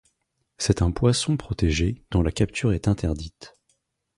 [0.57, 3.53] C'est un poisson protégé, dont la capture est interdite.